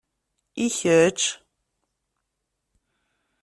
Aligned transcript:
I 0.63 0.65
kečč? 0.77 1.19